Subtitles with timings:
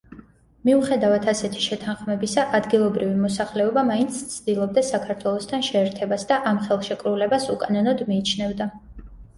[0.69, 8.71] მიუხედავად ასეთი შეთანხმებისა, ადგილობრივი მოსახლეობა მაინც ცდილობდა საქართველოსთან შეერთებას და ამ ხელშეკრულებას უკანონოდ მიიჩნევდა.